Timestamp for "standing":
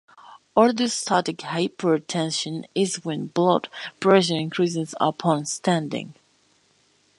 5.45-6.15